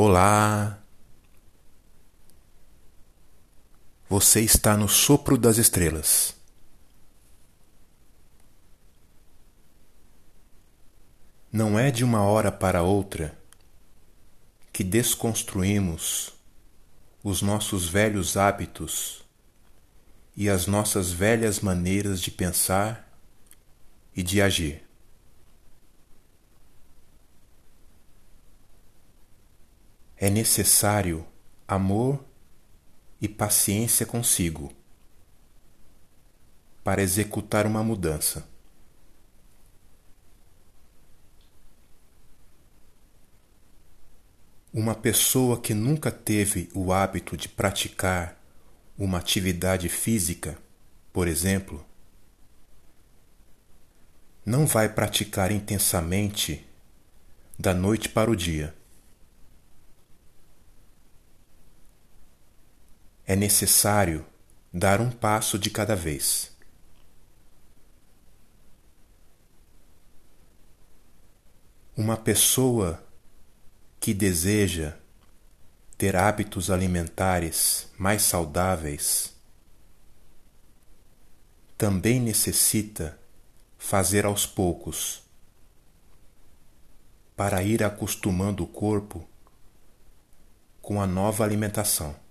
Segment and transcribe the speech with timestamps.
[0.00, 0.78] Olá!
[4.08, 6.36] Você está no sopro das estrelas.
[11.50, 13.36] Não é de uma hora para outra
[14.72, 16.32] que desconstruímos
[17.24, 19.24] os nossos velhos hábitos
[20.36, 23.18] e as nossas velhas maneiras de pensar
[24.14, 24.87] e de agir.
[30.20, 31.24] É necessário
[31.66, 32.24] amor
[33.20, 34.72] e paciência consigo
[36.82, 38.48] para executar uma mudança.
[44.72, 48.36] Uma pessoa que nunca teve o hábito de praticar
[48.98, 50.58] uma atividade física,
[51.12, 51.86] por exemplo,
[54.44, 56.66] não vai praticar intensamente
[57.58, 58.77] da noite para o dia.
[63.28, 64.24] É necessário
[64.72, 66.50] dar um passo de cada vez.
[71.94, 73.04] Uma pessoa
[74.00, 74.96] que deseja
[75.98, 79.36] ter hábitos alimentares mais saudáveis
[81.76, 83.18] também necessita
[83.76, 85.22] fazer aos poucos
[87.36, 89.28] para ir acostumando o corpo
[90.80, 92.27] com a nova alimentação.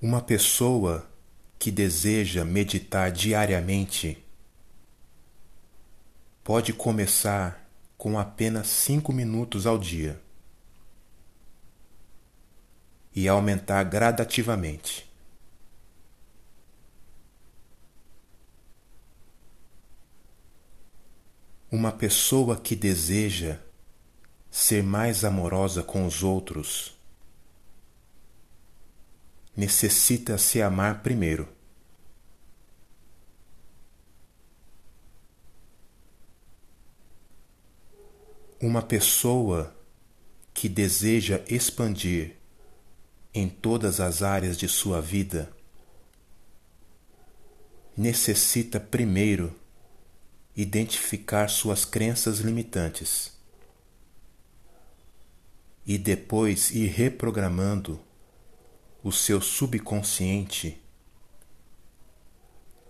[0.00, 1.08] Uma pessoa
[1.58, 4.22] que deseja meditar diariamente
[6.44, 7.66] pode começar
[7.96, 10.20] com apenas cinco minutos ao dia
[13.14, 15.10] e aumentar gradativamente.
[21.70, 23.58] Uma pessoa que deseja
[24.50, 26.95] ser mais amorosa com os outros
[29.56, 31.48] necessita se amar primeiro.
[38.60, 39.74] Uma pessoa
[40.52, 42.36] que deseja expandir
[43.32, 45.50] em todas as áreas de sua vida
[47.96, 49.54] necessita primeiro
[50.54, 53.38] identificar suas crenças limitantes
[55.86, 58.05] e depois ir reprogramando
[59.06, 60.82] o seu subconsciente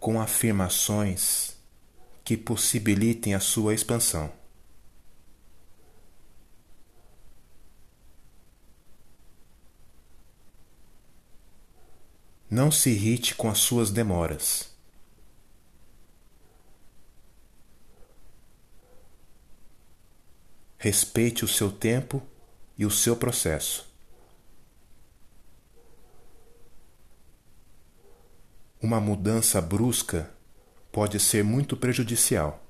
[0.00, 1.58] com afirmações
[2.24, 4.32] que possibilitem a sua expansão.
[12.48, 14.74] Não se irrite com as suas demoras.
[20.78, 22.26] Respeite o seu tempo
[22.78, 23.85] e o seu processo.
[28.80, 30.30] Uma mudança brusca
[30.92, 32.65] pode ser muito prejudicial.